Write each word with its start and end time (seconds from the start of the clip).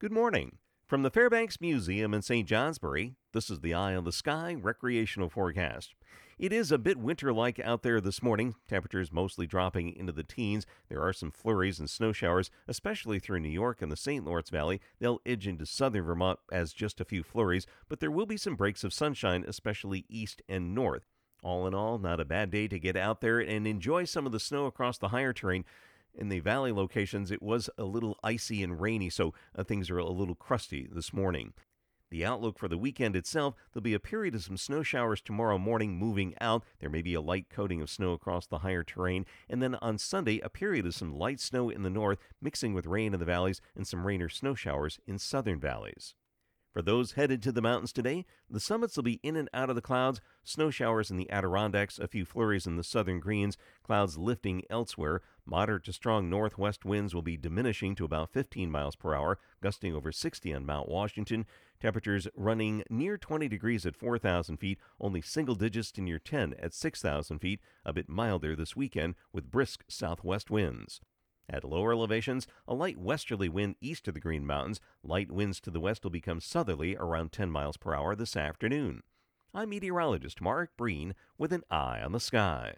Good 0.00 0.12
morning. 0.12 0.58
From 0.86 1.02
the 1.02 1.10
Fairbanks 1.10 1.60
Museum 1.60 2.14
in 2.14 2.22
St. 2.22 2.46
Johnsbury, 2.46 3.16
this 3.32 3.50
is 3.50 3.58
the 3.58 3.74
Eye 3.74 3.96
on 3.96 4.04
the 4.04 4.12
Sky 4.12 4.54
recreational 4.54 5.28
forecast. 5.28 5.96
It 6.38 6.52
is 6.52 6.70
a 6.70 6.78
bit 6.78 6.98
winter 6.98 7.32
like 7.32 7.58
out 7.58 7.82
there 7.82 8.00
this 8.00 8.22
morning, 8.22 8.54
temperatures 8.68 9.10
mostly 9.10 9.44
dropping 9.44 9.96
into 9.96 10.12
the 10.12 10.22
teens. 10.22 10.66
There 10.88 11.02
are 11.02 11.12
some 11.12 11.32
flurries 11.32 11.80
and 11.80 11.90
snow 11.90 12.12
showers, 12.12 12.48
especially 12.68 13.18
through 13.18 13.40
New 13.40 13.48
York 13.48 13.82
and 13.82 13.90
the 13.90 13.96
St. 13.96 14.24
Lawrence 14.24 14.50
Valley. 14.50 14.80
They'll 15.00 15.20
edge 15.26 15.48
into 15.48 15.66
southern 15.66 16.04
Vermont 16.04 16.38
as 16.52 16.72
just 16.72 17.00
a 17.00 17.04
few 17.04 17.24
flurries, 17.24 17.66
but 17.88 17.98
there 17.98 18.12
will 18.12 18.24
be 18.24 18.36
some 18.36 18.54
breaks 18.54 18.84
of 18.84 18.94
sunshine, 18.94 19.44
especially 19.48 20.06
east 20.08 20.42
and 20.48 20.76
north. 20.76 21.08
All 21.42 21.66
in 21.66 21.74
all, 21.74 21.98
not 21.98 22.20
a 22.20 22.24
bad 22.24 22.52
day 22.52 22.68
to 22.68 22.78
get 22.78 22.96
out 22.96 23.20
there 23.20 23.40
and 23.40 23.66
enjoy 23.66 24.04
some 24.04 24.26
of 24.26 24.32
the 24.32 24.38
snow 24.38 24.66
across 24.66 24.96
the 24.96 25.08
higher 25.08 25.32
terrain. 25.32 25.64
In 26.18 26.30
the 26.30 26.40
valley 26.40 26.72
locations, 26.72 27.30
it 27.30 27.40
was 27.40 27.70
a 27.78 27.84
little 27.84 28.18
icy 28.24 28.64
and 28.64 28.80
rainy, 28.80 29.08
so 29.08 29.32
uh, 29.54 29.62
things 29.62 29.88
are 29.88 29.98
a 29.98 30.08
little 30.10 30.34
crusty 30.34 30.88
this 30.90 31.12
morning. 31.12 31.52
The 32.10 32.24
outlook 32.24 32.58
for 32.58 32.66
the 32.66 32.76
weekend 32.76 33.14
itself, 33.14 33.54
there'll 33.72 33.84
be 33.84 33.94
a 33.94 34.00
period 34.00 34.34
of 34.34 34.42
some 34.42 34.56
snow 34.56 34.82
showers 34.82 35.20
tomorrow 35.20 35.58
morning 35.58 35.96
moving 35.96 36.34
out. 36.40 36.64
There 36.80 36.90
may 36.90 37.02
be 37.02 37.14
a 37.14 37.20
light 37.20 37.50
coating 37.50 37.80
of 37.80 37.88
snow 37.88 38.14
across 38.14 38.48
the 38.48 38.58
higher 38.58 38.82
terrain. 38.82 39.26
And 39.48 39.62
then 39.62 39.76
on 39.76 39.96
Sunday, 39.96 40.40
a 40.40 40.48
period 40.48 40.86
of 40.86 40.94
some 40.96 41.14
light 41.14 41.38
snow 41.38 41.70
in 41.70 41.82
the 41.82 41.90
north, 41.90 42.18
mixing 42.42 42.74
with 42.74 42.86
rain 42.86 43.14
in 43.14 43.20
the 43.20 43.26
valleys 43.26 43.60
and 43.76 43.86
some 43.86 44.04
rain 44.04 44.20
or 44.20 44.28
snow 44.28 44.54
showers 44.56 44.98
in 45.06 45.20
southern 45.20 45.60
valleys. 45.60 46.14
For 46.72 46.82
those 46.82 47.12
headed 47.12 47.42
to 47.42 47.52
the 47.52 47.62
mountains 47.62 47.92
today, 47.92 48.26
the 48.48 48.60
summits 48.60 48.96
will 48.96 49.02
be 49.02 49.20
in 49.22 49.36
and 49.36 49.48
out 49.54 49.70
of 49.70 49.76
the 49.76 49.82
clouds, 49.82 50.20
snow 50.44 50.70
showers 50.70 51.10
in 51.10 51.16
the 51.16 51.30
Adirondacks, 51.30 51.98
a 51.98 52.06
few 52.06 52.24
flurries 52.24 52.66
in 52.66 52.76
the 52.76 52.84
southern 52.84 53.20
greens, 53.20 53.56
clouds 53.82 54.18
lifting 54.18 54.62
elsewhere. 54.68 55.22
Moderate 55.46 55.84
to 55.84 55.92
strong 55.94 56.28
northwest 56.28 56.84
winds 56.84 57.14
will 57.14 57.22
be 57.22 57.38
diminishing 57.38 57.94
to 57.94 58.04
about 58.04 58.32
15 58.32 58.70
miles 58.70 58.96
per 58.96 59.14
hour, 59.14 59.38
gusting 59.62 59.94
over 59.94 60.12
60 60.12 60.52
on 60.52 60.66
Mount 60.66 60.88
Washington. 60.88 61.46
Temperatures 61.80 62.28
running 62.36 62.84
near 62.90 63.16
20 63.16 63.48
degrees 63.48 63.86
at 63.86 63.96
4,000 63.96 64.58
feet, 64.58 64.78
only 65.00 65.22
single 65.22 65.54
digits 65.54 65.90
to 65.92 66.02
near 66.02 66.18
10 66.18 66.54
at 66.60 66.74
6,000 66.74 67.38
feet, 67.38 67.60
a 67.84 67.94
bit 67.94 68.10
milder 68.10 68.54
this 68.54 68.76
weekend 68.76 69.14
with 69.32 69.50
brisk 69.50 69.84
southwest 69.88 70.50
winds. 70.50 71.00
At 71.50 71.64
lower 71.64 71.92
elevations, 71.92 72.46
a 72.66 72.74
light 72.74 72.98
westerly 72.98 73.48
wind 73.48 73.76
east 73.80 74.06
of 74.06 74.14
the 74.14 74.20
Green 74.20 74.46
Mountains. 74.46 74.80
Light 75.02 75.30
winds 75.30 75.60
to 75.60 75.70
the 75.70 75.80
west 75.80 76.04
will 76.04 76.10
become 76.10 76.40
southerly 76.40 76.94
around 76.96 77.32
10 77.32 77.50
miles 77.50 77.76
per 77.78 77.94
hour 77.94 78.14
this 78.14 78.36
afternoon. 78.36 79.02
I'm 79.54 79.70
meteorologist 79.70 80.42
Mark 80.42 80.76
Breen 80.76 81.14
with 81.38 81.52
an 81.52 81.64
eye 81.70 82.02
on 82.02 82.12
the 82.12 82.20
sky. 82.20 82.76